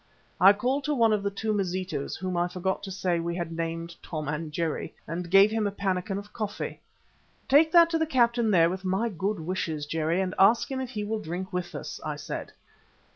I 0.39 0.53
called 0.53 0.83
to 0.85 0.95
one 0.95 1.13
of 1.13 1.21
the 1.21 1.29
two 1.29 1.53
Mazitus, 1.53 2.15
whom 2.15 2.35
I 2.35 2.47
forgot 2.47 2.81
to 2.81 2.91
say 2.91 3.19
we 3.19 3.35
had 3.35 3.51
named 3.51 3.95
Tom 4.01 4.27
and 4.27 4.51
Jerry, 4.51 4.95
and 5.07 5.29
gave 5.29 5.51
him 5.51 5.67
a 5.67 5.71
pannikin 5.71 6.17
of 6.17 6.33
coffee. 6.33 6.79
"Take 7.47 7.71
that 7.71 7.91
to 7.91 7.99
the 7.99 8.07
captain 8.07 8.49
there 8.49 8.71
with 8.71 8.83
my 8.83 9.09
good 9.09 9.39
wishes, 9.39 9.85
Jerry, 9.85 10.19
and 10.19 10.33
ask 10.39 10.71
him 10.71 10.81
if 10.81 10.89
he 10.89 11.03
will 11.03 11.19
drink 11.19 11.53
with 11.53 11.75
us," 11.75 11.99
I 12.03 12.15
said. 12.15 12.51